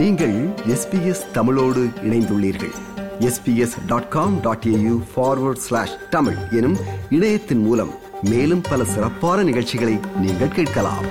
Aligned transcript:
நீங்கள் 0.00 0.48
எஸ்பிஎஸ் 0.48 1.30
தமிழோடு 1.32 1.88
இணைந்துள்ளீர்கள். 2.02 2.72
SBS 3.20 3.86
dot 3.86 4.08
com 4.08 4.40
dot 4.40 4.64
AU 4.66 5.02
forward 5.16 5.62
slash 5.66 5.96
Tamil 6.10 6.36
எனும் 6.50 6.76
இணையத்தின் 7.10 7.58
மூலம் 7.58 7.90
மேலும் 8.22 8.60
பல 8.60 8.84
சிறப்பான 8.84 9.42
நிகழ்ச்சிகளை 9.42 9.98
நீங்கள் 10.16 10.48
கேட்கலாம். 10.48 11.04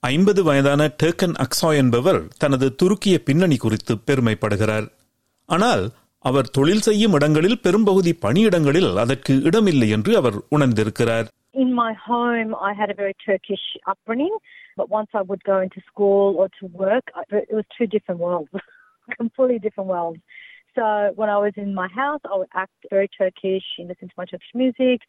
ஐம்பது 0.00 0.44
வயதான 0.44 0.90
டேக்கன் 1.02 1.34
அக்ஸா 1.36 1.76
என்பவர் 1.76 2.28
தனது 2.38 2.74
துருக்கிய 2.82 3.18
பின்னணி 3.24 3.56
குறித்து 3.56 3.96
பெருமைப்படுகிறார். 4.06 4.88
ஆனால் 5.46 5.90
அவர் 6.18 6.50
தொழில் 6.50 6.80
செய்யும் 6.80 7.12
இடங்களில் 7.12 7.60
பெரும்பகுதி 7.60 8.18
பணியிடங்களில் 8.22 8.96
அதற்கு 8.96 9.42
இடமில்லை 9.42 9.88
என்று 9.88 10.16
அவர் 10.16 10.34
உணர்ந்திருக்கிறார். 10.50 11.28
In 11.51 11.73
my 11.73 11.93
home, 12.09 12.55
I 12.61 12.73
had 12.73 12.89
a 12.89 12.93
very 12.93 13.15
Turkish 13.25 13.65
upbringing, 13.83 14.35
but 14.75 14.89
once 14.89 15.09
I 15.13 15.21
would 15.21 15.43
go 15.43 15.59
into 15.59 15.79
school 15.91 16.35
or 16.35 16.47
to 16.59 16.65
work, 16.73 17.11
I- 17.15 17.45
it 17.45 17.51
was 17.51 17.67
two 17.77 17.85
different 17.85 18.21
worlds, 18.21 18.49
completely 19.15 19.59
different 19.59 19.89
worlds. 19.89 20.21
So 20.75 20.83
when 21.15 21.29
I 21.29 21.37
was 21.37 21.53
in 21.55 21.73
my 21.73 21.87
house, 21.95 22.23
I 22.23 22.37
would 22.37 22.53
act 22.53 22.77
very 22.89 23.09
Turkish, 23.17 23.67
listen 23.79 24.07
to 24.07 24.17
my 24.17 24.25
Turkish 24.25 24.53
music, 24.53 24.99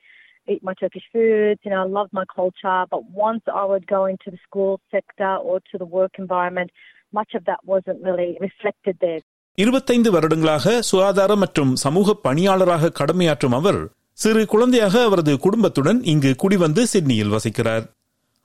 eat 0.47 0.63
my 0.63 0.73
Turkish 0.73 1.07
foods, 1.13 1.61
you 1.65 1.71
know, 1.71 1.83
I 1.83 1.89
loved 1.89 2.13
my 2.13 2.25
culture. 2.35 2.85
But 2.89 3.03
once 3.13 3.43
I 3.55 3.65
would 3.65 3.87
go 3.87 4.07
into 4.07 4.31
the 4.31 4.41
school 4.47 4.81
sector 4.91 5.35
or 5.37 5.59
to 5.71 5.79
the 5.79 5.89
work 5.91 6.13
environment, 6.19 6.71
much 7.11 7.35
of 7.35 7.45
that 7.45 7.61
wasn't 7.65 8.03
really 8.03 8.37
reflected 8.39 8.97
there. 8.99 9.21
இருபத்தைந்து 9.55 10.11
வருடங்களாக 10.11 10.83
சுகாதார 10.83 11.37
மற்றும் 11.37 11.77
சமூக 11.77 12.15
பணியாளராக 12.15 12.91
கடமையாற்றும் 12.91 13.53
அவர் 13.53 13.81
சிறு 14.14 14.46
குழந்தையாக 14.46 15.04
அவரது 15.04 15.40
குடும்பத்துடன் 15.40 16.04
இங்கு 16.04 16.36
குடிவந்து 16.38 16.88
சிட்னியில் 16.88 17.32
வசிக்கிறார். 17.32 17.86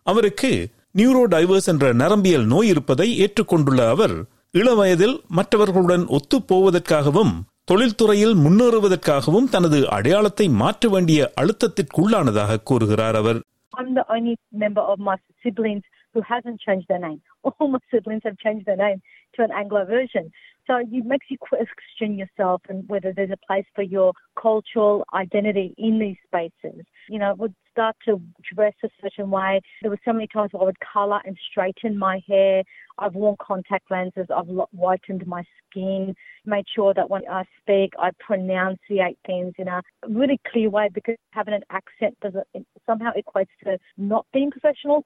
அவருக்கு 0.03 0.69
நியூரோ 0.99 1.25
டைவர்ஸ் 1.31 1.67
என்ற 1.67 1.93
நரம்பியல் 1.95 2.47
நோய் 2.47 2.69
இருப்பதை 2.69 3.19
ஏற்றுக்கொண்டுள்ள 3.19 3.89
அவர் 3.89 4.15
இளவயதில் 4.53 5.21
மற்றவர்களுடன் 5.29 6.07
ஒத்துப்போவதற்காகவும் 6.07 7.33
தொழில்துறையில் 7.73 8.35
முன்னேறுவதற்காகவும் 8.45 9.49
தனது 9.51 9.89
அடையாளத்தை 9.89 10.49
மாற்ற 10.49 10.89
வேண்டிய 10.89 11.33
அழுத்தத்திற்குள்ளானதாக 11.41 12.63
கூறுகிறார் 12.63 13.17
அவர். 13.17 13.41
I'm 13.77 13.97
the 13.97 14.05
only 14.09 14.35
member 14.59 14.85
of 14.93 14.97
my 14.97 15.17
siblings 15.45 15.87
who 16.19 16.35
hasn't 16.35 16.61
changed 16.61 16.89
their 16.89 16.99
name. 16.99 17.21
All 17.43 17.69
my 17.69 17.79
siblings 17.93 18.23
have 18.25 18.39
changed 18.39 18.67
their 18.67 18.77
name 18.77 19.01
to 19.35 19.43
an 19.43 19.51
Anglo 19.53 19.85
version. 19.85 20.31
So 20.67 20.77
it 20.79 21.07
makes 21.07 21.27
you 21.31 21.39
question 21.39 22.19
yourself 22.19 22.63
and 22.69 22.87
whether 22.89 23.13
there's 23.13 23.31
a 23.31 23.47
place 23.47 23.65
for 23.75 23.83
your 23.83 24.13
cultural 24.41 25.05
identity 25.15 25.75
in 25.79 25.99
these 25.99 26.17
spaces. 26.27 26.85
You 27.09 27.19
know, 27.19 27.35
would 27.39 27.55
start 27.71 27.97
to 28.05 28.21
dress 28.55 28.75
a 28.85 28.89
certain 29.01 29.31
way. 29.31 29.61
There 29.81 29.91
were 29.91 30.01
so 30.05 30.13
many 30.13 30.27
times 30.27 30.51
where 30.53 30.63
I 30.63 30.67
would 30.67 30.81
colour 30.81 31.21
and 31.25 31.39
straighten 31.51 31.97
my 31.97 32.21
hair. 32.29 32.65
I've 32.99 33.15
worn 33.15 33.37
contact 33.41 33.91
lenses. 33.91 34.27
I've 34.35 34.49
whitened 34.73 35.27
my 35.27 35.43
skin. 35.71 36.15
Made 36.45 36.67
sure 36.75 36.93
that 36.95 37.09
when 37.09 37.23
I 37.31 37.45
speak, 37.61 37.93
I 37.99 38.11
pronunciate 38.21 39.19
things 39.25 39.55
in 39.59 39.69
a 39.69 39.81
really 40.07 40.41
clear 40.51 40.69
way 40.69 40.91
because 40.93 41.17
having 41.31 41.55
an 41.55 41.63
accent 41.71 42.19
doesn't 42.21 42.47
somehow 42.85 43.13
equates 43.13 43.47
to 43.65 43.79
not 43.97 44.27
being 44.33 44.51
professional. 44.51 45.05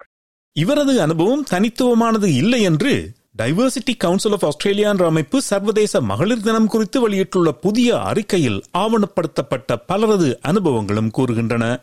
இவரது 0.57 1.01
அனுபவம் 1.01 1.45
தனித்துவமானது 1.51 2.25
இல்லை 2.25 2.63
என்று 2.63 3.11
diversity 3.39 3.97
council 3.99 4.33
of 4.33 4.45
Australia 4.45 4.91
என்ற 4.91 5.07
அமைப்பு 5.07 5.43
சர்வதேச 5.43 6.01
மகளிர் 6.01 6.41
தினம் 6.41 6.67
குறித்து 6.67 7.01
வெளியிட்டுள்ள 7.01 7.53
புதிய 7.53 8.01
அறிக்கையில் 8.01 8.63
ஆவணப்படுத்தப்பட்ட 8.79 9.77
பலரது 9.87 10.39
அனுபவங்களும் 10.43 11.11
கூறுகின்றன. 11.19 11.81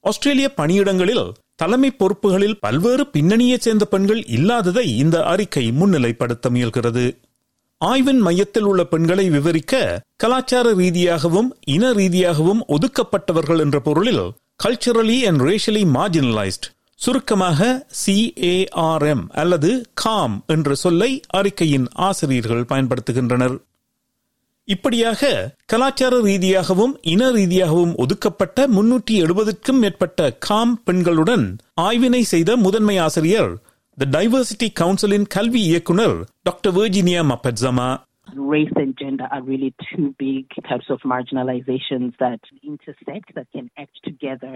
ஆஸ்திரேலிய 0.00 0.54
பணியிடங்களில் 0.56 1.32
தலைமை 1.54 1.90
பொறுப்புகளில் 1.98 2.58
பல்வேறு 2.60 3.06
பின்னணியைச் 3.12 3.60
சேர்ந்த 3.60 3.84
பெண்கள் 3.84 4.24
இல்லாததை 4.26 4.96
இந்த 4.96 5.24
அறிக்கை 5.24 5.70
முன்னிலைப்படுத்த 5.70 6.48
முயல்கிறது. 6.50 7.16
ஆய்வின் 7.78 8.20
மையத்தில் 8.20 8.62
உள்ள 8.62 8.84
பெண்களை 8.84 9.30
விவரிக்க 9.30 10.02
கலாச்சார 10.16 10.72
ரீதியாகவும் 10.72 11.56
இன 11.66 11.92
ரீதியாகவும் 11.92 12.64
ஒதுக்கப்பட்டவர்கள் 12.68 13.58
என்ற 13.58 13.80
பொருளில் 13.80 14.24
கல்ச்சரலி 14.64 15.18
அண்ட் 15.20 15.40
ரேஷலி 15.40 15.84
மார்ஜினலைஸ்ட் 15.96 16.68
சுருக்கமாக 17.00 17.60
சிஏஆர்எம் 18.00 19.24
அல்லது 19.34 19.70
காம் 19.94 20.36
என்ற 20.46 20.74
சொல்லை 20.74 21.10
அறிக்கையின் 21.38 21.86
ஆசிரியர்கள் 22.08 22.64
பயன்படுத்துகின்றனர் 22.64 23.56
இப்படியாக 24.68 25.20
கலாச்சார 25.66 26.14
ரீதியாகவும் 26.22 26.92
இன 27.12 27.30
ரீதியாகவும் 27.30 27.94
ஒதுக்கப்பட்ட 27.96 28.66
முன்னூற்றி 28.68 29.14
எழுபதுக்கும் 29.22 29.80
மேற்பட்ட 29.82 30.28
காம் 30.46 30.74
பெண்களுடன் 30.86 31.46
ஆய்வினை 31.80 32.22
செய்த 32.32 32.56
முதன்மை 32.56 32.96
ஆசிரியர் 32.98 33.50
த 33.98 34.08
டைவர்சிட்டி 34.10 34.68
கவுன்சிலின் 34.80 35.26
கல்வி 35.28 35.62
இயக்குனர் 35.70 36.16
doctor 36.42 36.76
Virginia 36.78 37.24
Mapedzahama 37.32 37.88
race 38.50 38.72
and 38.76 38.92
gender 38.96 39.26
are 39.26 39.42
really 39.42 39.70
two 39.84 40.14
big 40.18 40.46
types 40.62 40.88
of 40.88 41.00
marginalizations 41.04 42.12
that 42.18 42.40
intersect, 42.64 43.34
that 43.34 43.48
can 43.52 43.68
act 43.76 43.96
together. 44.02 44.54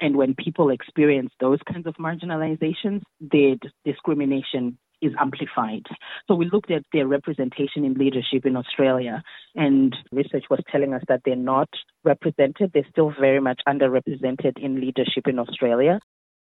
And 0.00 0.16
when 0.16 0.34
people 0.36 0.70
experience 0.70 1.32
those 1.40 1.60
kinds 1.64 1.86
of 1.86 1.94
marginalizations, 2.00 3.00
their 3.32 3.54
d- 3.56 3.70
discrimination 3.84 4.64
is 5.02 5.12
amplified. 5.16 5.86
So 6.26 6.34
we 6.34 6.46
looked 6.46 6.70
at 6.70 6.84
their 6.92 7.06
representation 7.08 7.80
in 7.84 7.94
leadership 7.94 8.42
in 8.46 8.56
Australia, 8.56 9.14
and 9.56 9.88
research 10.12 10.46
was 10.50 10.60
telling 10.72 10.92
us 10.92 11.04
that 11.08 11.20
they're 11.24 11.46
not 11.54 11.70
represented. 12.04 12.70
They're 12.72 12.90
still 12.90 13.10
very 13.20 13.40
much 13.40 13.60
underrepresented 13.70 14.54
in 14.58 14.80
leadership 14.80 15.26
in 15.28 15.38
Australia. 15.38 15.94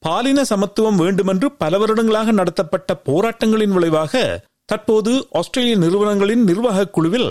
பாலின 0.03 0.44
சமத்துவம் 0.44 0.96
வேண்டுமென்று 0.96 1.52
பல 1.52 1.78
வருடங்களாக 1.78 2.31
நடத்தப்பட்ட 2.31 3.02
போராட்டங்களின் 3.06 3.74
விளைவாக 3.74 4.14
தற்போது 4.69 5.12
ஆஸ்திரேலிய 5.31 5.78
நிறுவனங்களின் 5.78 6.44
நிர்வாகக் 6.44 6.94
குழுவில் 6.94 7.30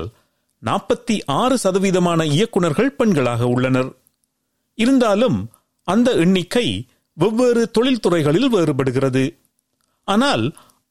நாற்பத்தி 0.62 1.16
ஆறு 1.34 1.56
சதவீதமான 1.65 2.25
இயக்குநர்கள் 2.27 2.97
பெண்களாக 2.99 3.43
உள்ளனர் 3.44 3.91
இருந்தாலும் 4.78 5.38
அந்த 5.85 6.12
எண்ணிக்கை 6.23 6.68
வெவ்வேறு 7.18 7.63
தொழில்துறைகளில் 7.78 8.50
வேறுபடுகிறது. 8.56 9.25
ஆனால் 10.07 10.46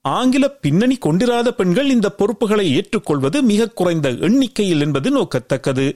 ஆங்கில 0.05 0.45
பின்னணி 0.65 0.97
கொண்டிராத 0.97 1.49
பெண்கள் 1.53 1.91
இந்த 1.91 2.09
பொறுப்புகளை 2.11 2.67
ஏற்றுக்கொள்வது 2.75 3.43
மிக 3.43 3.69
குறைந்த 3.71 4.09
எண்ணிக்கையில் 4.29 4.81
என்பது 4.81 5.11
நோக்கத்தக்கது. 5.11 5.87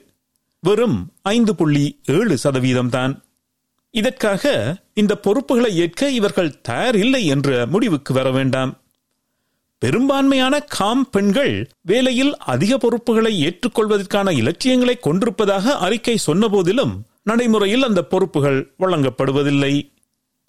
வெறும் 0.62 0.98
ஐந்து 1.22 1.54
புள்ளி 1.54 1.86
ஏழு 2.04 2.36
சதவீதம்தான் 2.44 3.12
இதற்காக 3.94 4.52
இந்த 4.94 5.12
பொறுப்புகளை 5.16 5.70
ஏற்க 5.76 6.10
இவர்கள் 6.10 6.56
தயாரில்லை 6.68 7.22
என்ற 7.24 7.66
முடிவுக்கு 7.66 8.12
வர 8.14 8.30
வேண்டாம். 8.30 8.72
பெரும்பான்மையான 9.82 10.54
காம் 10.76 11.04
பெண்கள் 11.10 11.52
வேலையில் 11.82 12.32
அதிக 12.36 12.78
பொறுப்புகளை 12.78 13.32
ஏற்றுக்கொள்வதற்கான 13.46 14.32
இலட்சியங்களை 14.32 14.96
கொண்டிருப்பதாக 14.98 15.76
அறிக்கை 15.76 16.18
சொன்னபோதிலும் 16.26 16.94
நடைமுறையில் 17.30 17.86
அந்த 17.88 18.00
பொறுப்புகள் 18.12 18.58
வழங்கப்படுவதில்லை. 18.82 19.72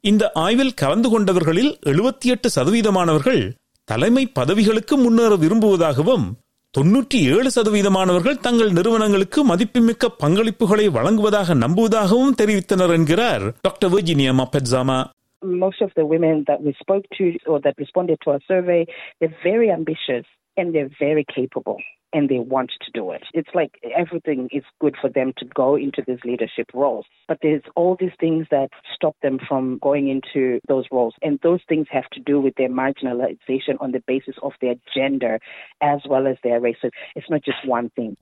இந்த 0.04 0.24
ஆய்வில் 0.44 0.78
கலந்து 0.82 1.10
கொண்டவர்களில் 1.14 1.72
எழுபத்தி 1.92 2.28
எட்டு 2.34 2.50
சதவீதமானவர்கள் 2.56 3.42
தலைமை 3.90 4.24
பதவிகளுக்கு 4.40 4.96
முன்னேற 5.04 5.34
விரும்புவதாகவும் 5.44 6.26
தொன்னூற்றி 6.74 7.20
ஏழு 7.36 7.50
சதவீதமானவர்கள் 7.56 8.42
தங்கள் 8.46 8.72
நிறுவனங்களுக்கு 8.78 9.40
மதிப்புமிக்க 9.52 10.12
பங்களிப்புகளை 10.24 10.86
வழங்குவதாக 10.98 11.56
நம்புவதாகவும் 11.64 12.36
தெரிவித்தனர் 12.42 12.94
என்கிறார் 12.98 13.46
doctor 13.68 13.94
Virginia 13.96 14.34
Mapedzahama 14.42 15.00
most 15.42 15.80
of 15.86 15.92
the 16.00 16.06
women 16.14 16.38
that 16.50 16.60
we 16.66 16.72
spoke 16.82 17.06
to 17.18 17.26
or 17.52 17.58
that 17.66 17.76
responded 17.84 18.18
to 18.24 18.28
our 18.34 18.42
survey, 18.52 18.80
they're 19.20 19.38
very 19.44 19.70
ambitious 19.78 20.26
and 20.58 20.68
they're 20.74 20.94
very 21.08 21.24
capable. 21.38 21.80
and 22.13 22.29
they 22.29 22.39
want 22.55 22.71
to 22.85 22.91
do 22.93 23.11
it. 23.11 23.25
It's 23.33 23.53
like 23.55 23.73
everything 23.97 24.49
is 24.53 24.67
good 24.81 24.97
for 25.01 25.11
them 25.11 25.33
to 25.39 25.45
go 25.55 25.69
into 25.77 26.01
these 26.07 26.23
leadership 26.25 26.69
roles. 26.75 27.07
But 27.29 27.39
there's 27.43 27.67
all 27.75 27.97
these 27.99 28.17
things 28.21 28.43
that 28.51 28.69
stop 28.95 29.17
them 29.21 29.39
from 29.49 29.79
going 29.79 30.07
into 30.09 30.43
those 30.69 30.87
roles. 30.93 31.15
And 31.23 31.41
those 31.43 31.63
things 31.69 31.87
have 31.91 32.09
to 32.11 32.21
do 32.21 32.37
with 32.41 32.55
their 32.55 32.73
marginalization 32.83 33.77
on 33.81 33.91
the 33.91 34.03
basis 34.07 34.37
of 34.43 34.53
their 34.61 34.77
gender 34.97 35.35
as 35.83 36.01
well 36.09 36.27
as 36.27 36.37
their 36.45 36.61
race. 36.61 36.77
So 36.83 36.91
it's 37.17 37.31
not 37.31 37.43
just 37.43 37.63
one 37.79 37.89
thing. 37.99 38.13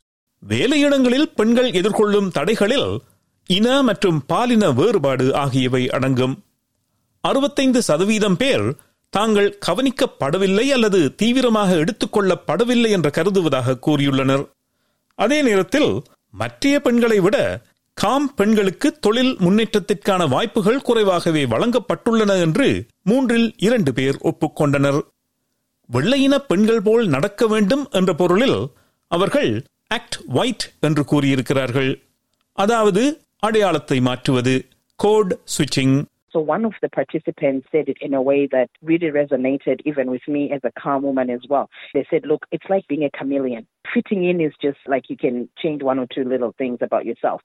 வேலையிடங்களில் 0.43 1.27
பெண்கள் 1.39 1.69
எதிர்கொள்ளும் 1.81 2.31
தடைகளில் 2.37 2.89
இன 3.51 3.67
மற்றும் 3.83 4.19
பாலின 4.27 4.71
வேறுபாடு 4.71 5.27
ஆகியவை 5.35 5.83
அடங்கும் 5.97 6.35
அறுபத்தைந்து 7.25 7.81
சதவீதம் 7.83 8.37
பேர் 8.37 8.67
தாங்கள் 9.10 9.58
கவனிக்கப்படவில்லை 9.68 10.66
அல்லது 10.68 11.16
தீவிரமாக 11.16 11.72
எடுத்துக்கொள்ளப்படவில்லை 11.76 12.90
என்று 12.90 13.12
கருதுவதாக 13.12 13.78
கூறியுள்ளனர். 13.88 14.46
அதே 15.16 15.42
நேரத்தில் 15.42 16.04
மற்றைய 16.32 16.82
பெண்களை 16.82 17.20
விட 17.20 17.38
காம் 17.94 18.34
பெண்களுக்கு 18.36 19.00
தொழில் 19.00 19.34
முன்னேற்றத்திற்கான 19.36 20.30
வாய்ப்புகள் 20.30 20.82
குறைவாகவே 20.82 21.46
வழங்கப்பட்டுள்ளன 21.46 22.40
என்று 22.40 22.68
மூன்றில் 23.04 23.54
இரண்டு 23.58 23.94
பேர் 23.94 24.18
ஒப்புக்கொண்டனர். 24.22 25.00
வெள்ளையின 25.90 26.36
பெண்கள் 26.38 26.82
போல் 26.82 27.08
நடக்க 27.08 27.48
வேண்டும் 27.48 27.88
என்ற 27.92 28.14
பொருளில் 28.14 28.60
அவர்கள் 29.12 29.52
ஆக்ட் 29.88 30.18
ஒயிட் 30.34 30.66
என்று 30.80 31.04
கூறியிருக்கிறார்கள். 31.04 31.92
அதாவது 32.58 33.04
அடையாளத்தை 33.40 34.00
மாற்றுவது. 34.00 34.56
கோட் 34.96 35.34
சுவிட்சிங் 35.54 35.98
So 36.38 36.42
one 36.42 36.66
of 36.66 36.74
the 36.84 36.90
participants 36.90 37.68
said 37.72 37.90
it 37.90 37.98
in 38.00 38.14
a 38.14 38.22
way 38.22 38.48
that 38.52 38.70
really 38.84 39.08
resonated 39.08 39.80
even 39.86 40.12
with 40.12 40.22
me 40.28 40.52
as 40.52 40.62
a 40.64 40.72
CARM 40.80 41.02
woman 41.02 41.32
as 41.32 41.40
well. 41.50 41.68
They 41.96 42.06
said, 42.12 42.28
look, 42.28 42.46
it's 42.52 42.70
like 42.70 42.88
being 42.88 43.04
a 43.04 43.10
chameleon. 43.10 43.66
Fitting 43.92 44.24
in 44.24 44.40
is 44.40 44.54
just 44.62 44.78
like 44.86 45.10
you 45.10 45.18
can 45.18 45.50
change 45.58 45.82
one 45.82 45.98
or 45.98 46.06
two 46.06 46.26
little 46.26 46.54
things 46.56 46.78
about 46.80 47.08
yourself. 47.08 47.42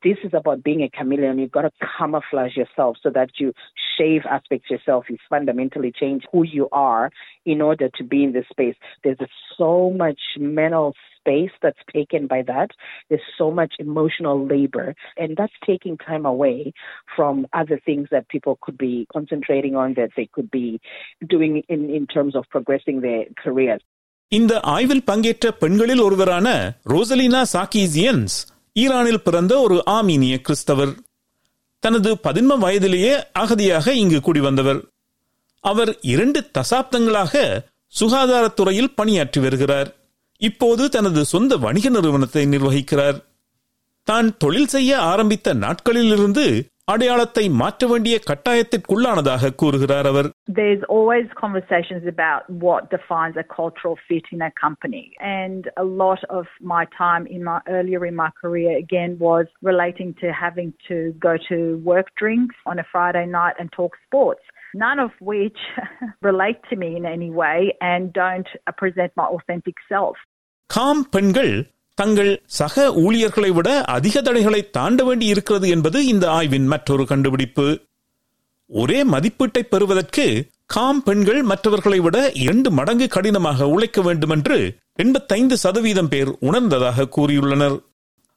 This 0.00 0.18
is 0.22 0.30
about 0.32 0.62
being 0.62 0.82
a 0.82 0.88
chameleon. 0.88 1.40
You've 1.40 1.50
got 1.50 1.62
to 1.62 1.72
camouflage 1.98 2.56
yourself 2.56 2.98
so 3.02 3.10
that 3.10 3.30
you 3.40 3.52
shave 3.98 4.22
aspects 4.30 4.70
yourself. 4.70 5.06
You 5.10 5.16
fundamentally 5.28 5.90
change 5.90 6.22
who 6.30 6.44
you 6.44 6.68
are 6.70 7.10
in 7.44 7.60
order 7.60 7.88
to 7.96 8.04
be 8.04 8.22
in 8.22 8.32
this 8.32 8.46
space. 8.48 8.76
There's 9.02 9.18
so 9.58 9.90
much 9.90 10.20
mental 10.38 10.94
space 11.25 11.53
that's 11.63 11.83
taken 11.89 12.21
by 12.27 12.41
that. 12.43 12.69
There's 13.09 13.29
so 13.37 13.47
much 13.51 13.73
emotional 13.79 14.37
labor, 14.47 14.87
and 15.17 15.29
that's 15.37 15.59
taking 15.65 15.95
time 15.99 16.25
away 16.25 16.57
from 17.15 17.33
other 17.53 17.77
things 17.87 18.05
that 18.11 18.25
people 18.29 18.55
could 18.61 18.77
be 18.79 18.93
concentrating 19.15 19.75
on, 19.75 19.89
that 19.93 20.11
they 20.17 20.27
could 20.35 20.49
be 20.51 20.67
doing 21.27 21.53
in, 21.69 21.81
in 21.91 22.05
terms 22.07 22.35
of 22.35 22.45
progressing 22.49 22.99
their 23.01 23.23
careers. 23.43 23.81
இந்த 24.31 24.53
ஆய்வில் 24.73 25.03
பங்கேற்ற 25.03 25.47
பெண்களில் 25.61 26.01
ஒருவரான 26.01 26.47
ரோசலினா 26.85 27.41
சாக்கிசியன்ஸ் 27.53 28.35
ஈரானில் 28.75 29.23
பிறந்த 29.23 29.53
ஒரு 29.61 29.77
ஆமீனிய 29.95 30.35
கிறிஸ்தவர் 30.41 30.93
தனது 31.83 32.11
பதின்ம 32.23 32.57
வயதிலேயே 32.57 33.13
அகதியாக 33.39 33.93
இங்கு 34.01 34.19
குடிவந்தவர் 34.19 34.79
அவர் 35.63 35.91
இரண்டு 36.13 36.39
தசாப்தங்களாக 36.57 37.33
சுகாதாரத்துறையில் 37.93 38.95
பணியாற்றி 38.95 39.39
வருகிறார் 39.41 39.89
இப்போது 40.41 40.83
தனது 40.89 41.21
சொந்த 41.25 41.57
வணிக 41.57 41.89
நிறுவனத்தை 41.89 42.43
நிர்வகிக்கிறார் 42.45 43.17
தான் 44.07 44.29
தொழில் 44.37 44.71
செய்ய 44.75 44.91
ஆரம்பித்த 45.11 45.53
நாட்களிலிருந்து 45.63 46.45
அடையாளத்தை 46.85 47.43
மாற்ற 47.59 47.87
வேண்டிய 47.87 48.15
கட்டாயத்திற்குள்ளானதாக 48.29 49.51
கூறுகிறார் 49.55 50.07
அவர் 50.11 50.27
There's 50.59 50.83
always 50.95 51.27
conversations 51.43 52.03
about 52.13 52.41
what 52.65 52.81
defines 52.95 53.35
a 53.43 53.45
cultural 53.59 53.95
fit 54.07 54.25
in 54.35 54.41
a 54.41 54.51
company. 54.65 55.03
And 55.39 55.61
a 55.77 55.87
lot 56.03 56.21
of 56.37 56.45
my 56.73 56.83
time 57.03 57.23
in 57.35 57.43
my 57.49 57.59
earlier 57.77 58.01
in 58.05 58.15
my 58.23 58.31
career 58.41 58.71
again 58.85 59.11
was 59.29 59.45
relating 59.71 60.09
to 60.21 60.29
having 60.43 60.71
to 60.89 60.97
go 61.27 61.35
to 61.49 61.59
work 61.91 62.09
drinks 62.23 62.57
on 62.71 62.77
a 62.79 62.87
Friday 62.93 63.25
night 63.39 63.55
and 63.59 63.69
talk 63.79 63.93
sports. 64.07 64.45
None 64.75 64.99
of 64.99 65.13
which 65.21 65.61
relate 66.21 66.61
to 66.69 66.75
me 66.75 66.89
in 66.95 67.05
any 67.07 67.29
way 67.33 67.57
and 67.83 68.03
don't 68.15 68.49
present 68.77 69.11
my 69.15 69.27
authentic 69.35 69.77
self. 69.89 70.17
காம் 70.69 71.03
பெண்கள் 71.09 71.53
தங்கள் 71.97 72.29
சக 72.57 72.75
ஊழியர்களை 73.01 73.49
விட 73.51 73.69
அதிக 73.95 74.15
தடைகளை 74.21 74.61
தாண்ட 74.69 75.03
வேண்டி 75.03 75.25
இருக்கிறது 75.25 75.67
என்பது 75.69 75.99
இந்த 76.05 76.25
ஆய்வின் 76.31 76.67
மற்றொரு 76.67 77.05
கண்டுபிடிப்பு 77.05 77.65
ஒரே 78.69 78.99
மதிப்பீட்டை 79.13 79.63
பெறுவதற்கு 79.65 80.25
காம் 80.69 81.01
பெண்கள் 81.03 81.41
மற்றவர்களை 81.43 81.99
விட 81.99 82.17
இரண்டு 82.43 82.69
மடங்கு 82.71 83.07
கடினமாக 83.07 83.67
உழைக்க 83.67 84.01
வேண்டும் 84.01 84.33
என்று 84.37 84.57
எண்பத்தைந்து 84.95 85.55
சதவீதம் 85.57 86.11
பேர் 86.13 86.31
உணர்ந்ததாக 86.49 87.07
கூறியுள்ளனர் 87.17 87.77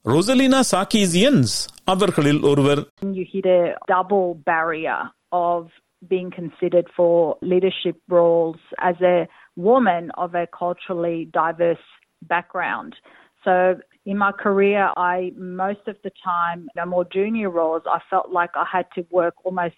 ரொசலினா 0.04 0.60
சாக்கிசியன்ஸ் 0.72 1.56
அவர்களில் 1.92 2.42
ஒருவர் 2.50 2.82
You 3.14 3.24
hit 3.32 3.46
a 3.52 3.62
double 3.88 4.26
barrier 4.44 4.98
of 5.44 5.62
being 6.08 6.30
considered 6.30 6.88
for 6.96 7.36
leadership 7.40 7.96
roles 8.08 8.56
as 8.80 8.96
a 9.00 9.26
woman 9.56 10.10
of 10.16 10.34
a 10.34 10.46
culturally 10.46 11.28
diverse 11.32 11.78
background. 12.22 12.94
So 13.44 13.76
in 14.06 14.18
my 14.18 14.32
career, 14.32 14.90
I 14.96 15.32
most 15.36 15.86
of 15.86 15.96
the 16.04 16.10
time, 16.22 16.68
you 16.74 16.76
know, 16.76 16.86
more 16.86 17.06
junior 17.18 17.50
roles, 17.50 17.82
I 17.86 18.00
felt 18.10 18.30
like 18.30 18.50
I 18.54 18.66
had 18.70 18.86
to 18.96 19.06
work 19.10 19.34
almost 19.44 19.76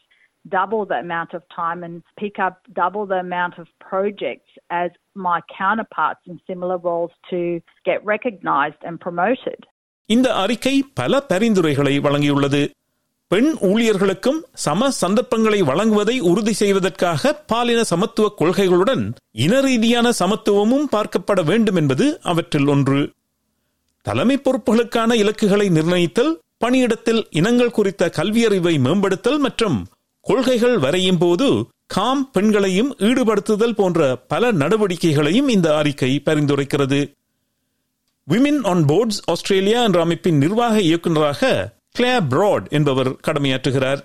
double 0.48 0.86
the 0.86 0.94
amount 0.94 1.34
of 1.34 1.42
time 1.54 1.82
and 1.82 2.02
pick 2.18 2.38
up 2.38 2.62
double 2.72 3.04
the 3.06 3.16
amount 3.16 3.58
of 3.58 3.66
projects 3.80 4.50
as 4.70 4.90
my 5.14 5.40
counterparts 5.58 6.20
in 6.26 6.40
similar 6.46 6.78
roles 6.78 7.10
to 7.30 7.60
get 7.84 8.04
recognized 8.04 8.80
and 8.82 9.00
promoted. 9.00 9.60
இந்த 10.08 10.28
அறிக்கை 10.42 10.74
பல 10.94 11.20
பரிந்துரைகளை 11.20 11.98
வழங்கியுள்ளது 11.98 12.60
பெண் 13.31 13.49
ஊழியர்களுக்கும் 13.61 14.39
சம 14.63 14.89
சந்தர்ப்பங்களை 14.91 15.59
வழங்குவதை 15.61 16.19
உறுதி 16.29 16.53
செய்வதற்காக 16.53 17.33
பாலின 17.33 17.83
சமத்துவ 17.83 18.27
கொள்கைகளுடன் 18.39 19.03
இன 19.31 19.59
ரீதியான 19.59 20.07
சமத்துவமும் 20.19 20.87
பார்க்கப்பட 20.91 21.43
வேண்டும் 21.43 21.75
என்பது 21.75 22.05
அவற்றில் 22.21 22.67
ஒன்று. 22.67 23.01
தலைமை 24.05 24.37
பொறுப்புகளுக்கான 24.37 25.13
இலக்குகளை 25.13 25.67
நிர்ணயித்தல் 25.69 26.33
பணியிடத்தில் 26.65 27.21
இனங்கள் 27.29 27.71
குறித்த 27.71 28.11
கல்வியறிவை 28.17 28.79
மேம்படுத்தல் 28.79 29.37
மற்றும் 29.37 29.77
கொள்கைகள் 30.25 30.77
வரையும் 30.77 31.17
போது 31.17 31.47
காம் 31.85 32.31
பெண்களையும் 32.31 32.95
ஈடுபடுத்துதல் 32.97 33.75
போன்ற 33.75 34.15
பல 34.15 34.51
நடவடிக்கைகளையும் 34.51 35.47
இந்த 35.47 35.75
அறிக்கை 35.75 36.21
பரிந்துரைக்கிறது. 36.25 36.99
விமின் 38.27 38.61
ஆன் 38.63 38.85
போர்ட்ஸ் 38.85 39.21
ஆஸ்திரேலியா 39.25 39.83
என்ற 39.83 40.01
அமைப்பின் 40.01 40.37
நிர்வாக 40.37 40.81
இயக்குநராக 40.81 41.49
கிளேர் 41.94 42.26
பிராட் 42.28 42.68
என்பவர் 42.68 43.10
கடமையாற்றுகிறார் 43.26 44.02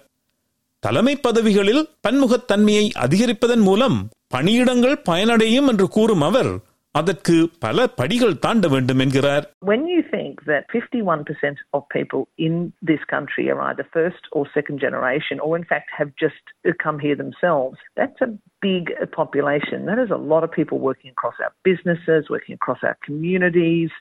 தலைமை 0.84 1.16
பதவிகளில் 1.28 1.84
பன்முகத்தன்மையை 2.08 2.86
அதிகரிப்பதன் 3.06 3.64
மூலம் 3.64 3.98
பணியிடங்கள் 4.36 4.98
பயனடையும் 5.10 5.70
என்று 5.72 5.88
கூறும் 5.88 6.22
அவர் 6.22 6.52
அதற்கு 6.96 7.36
பல 7.60 7.88
படிகள் 8.00 8.40
தாண்ட 8.40 8.68
வேண்டும் 8.68 9.02
என்கிறார் 9.04 9.46
When 9.72 9.84
you 9.94 10.02
think 10.14 10.34
that 10.46 10.64
51% 10.74 11.60
of 11.78 11.82
people 11.98 12.24
in 12.48 12.54
this 12.90 13.04
country 13.14 13.46
are 13.52 13.62
either 13.70 13.86
first 13.94 14.24
or 14.32 14.42
second 14.58 14.80
generation, 14.80 15.38
or 15.40 15.52
in 15.62 15.66
fact 15.72 15.90
have 16.00 16.12
just 16.24 16.46
come 16.86 16.98
here 17.06 17.18
themselves, 17.24 17.78
that's 18.00 18.22
a 18.28 18.32
big 18.62 18.84
population. 19.20 19.80
That 19.86 20.02
is 20.06 20.12
a 20.12 20.22
lot 20.34 20.44
of 20.44 20.52
people 20.52 20.80
working 20.90 21.12
across 21.16 21.38
our 21.46 21.54
businesses, 21.64 22.30
working 22.36 22.58
across 22.60 22.84
our 22.90 22.98
communities, 23.08 23.92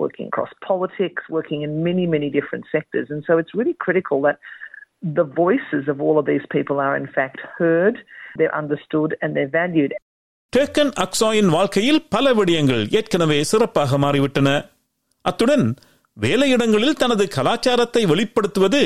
working 0.00 0.26
across 0.26 0.52
politics, 0.62 1.22
working 1.28 1.60
in 1.62 1.72
many, 1.82 2.06
many 2.06 2.28
different 2.30 2.64
sectors. 2.72 3.06
And 3.10 3.22
so 3.26 3.38
it's 3.38 3.54
really 3.54 3.76
critical 3.86 4.18
that 4.22 4.38
the 5.14 5.26
voices 5.44 5.84
of 5.88 5.96
all 6.00 6.18
of 6.18 6.26
these 6.26 6.46
people 6.50 6.76
are 6.80 6.94
in 6.96 7.08
fact 7.08 7.40
heard, 7.58 7.96
they're 8.38 8.56
understood, 8.62 9.10
and 9.22 9.30
they're 9.36 9.54
valued. 9.62 9.92
Taken 10.52 10.92
அக்சாயின் 11.04 11.48
வாழ்க்கையில் 11.48 12.04
பல 12.08 12.34
விடயங்கள் 12.34 12.82
ஏற்கனவே 12.90 13.38
சிறப்பாக 13.42 13.98
மாறிவிட்டன 13.98 14.48
அத்துடன் 15.24 15.64
வேலையிடங்களில் 16.16 17.00
தனது 17.02 17.24
கலாச்சாரத்தை 17.28 18.02
வெளிப்படுத்துவது 18.06 18.82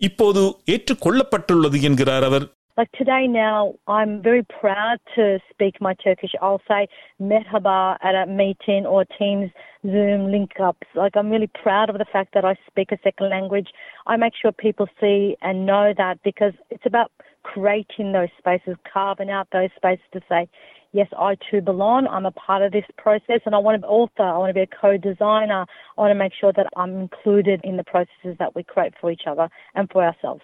இப்போது 0.00 0.42
ஏற்றுக்கொள்ளப்பட்டுள்ளது 0.74 1.80
என்கிறார் 1.80 2.24
அவர் 2.24 2.46
like 2.77 2.91
today 2.91 3.25
now, 3.27 3.73
I'm 3.87 4.21
very 4.21 4.43
proud 4.43 4.99
to 5.15 5.39
speak 5.49 5.81
my 5.81 5.95
Turkish. 5.95 6.29
I'll 6.39 6.61
say 6.67 6.87
merhaba 7.19 7.97
at 8.03 8.13
a 8.13 8.27
meeting 8.27 8.85
or 8.85 9.03
Teams 9.17 9.49
Zoom 9.83 10.29
link 10.29 10.51
ups. 10.61 10.85
Like 10.93 11.17
I'm 11.17 11.31
really 11.31 11.49
proud 11.63 11.89
of 11.89 11.97
the 11.97 12.05
fact 12.05 12.35
that 12.35 12.45
I 12.45 12.55
speak 12.67 12.91
a 12.91 12.99
second 13.03 13.31
language. 13.31 13.69
I 14.05 14.15
make 14.15 14.33
sure 14.39 14.51
people 14.51 14.87
see 15.01 15.35
and 15.41 15.65
know 15.65 15.91
that 15.97 16.21
because 16.23 16.53
it's 16.69 16.85
about 16.85 17.11
creating 17.41 18.11
those 18.11 18.29
spaces, 18.37 18.75
carving 18.93 19.31
out 19.31 19.47
those 19.51 19.71
spaces 19.75 20.05
to 20.13 20.21
say, 20.29 20.47
yes, 20.91 21.07
I 21.17 21.35
too 21.49 21.61
belong. 21.61 22.05
I'm 22.05 22.27
a 22.27 22.31
part 22.31 22.61
of 22.61 22.73
this 22.73 22.85
process 22.95 23.41
and 23.47 23.55
I 23.55 23.57
want 23.57 23.81
to 23.81 23.87
be 23.87 23.91
author. 23.91 24.21
I 24.21 24.37
want 24.37 24.51
to 24.51 24.53
be 24.53 24.61
a 24.61 24.67
co-designer. 24.67 25.65
I 25.97 26.01
want 26.01 26.11
to 26.11 26.15
make 26.15 26.33
sure 26.39 26.53
that 26.55 26.67
I'm 26.77 26.95
included 26.99 27.59
in 27.63 27.77
the 27.77 27.83
processes 27.83 28.35
that 28.37 28.53
we 28.55 28.61
create 28.61 28.93
for 29.01 29.09
each 29.09 29.23
other 29.25 29.49
and 29.73 29.89
for 29.89 30.05
ourselves. 30.05 30.43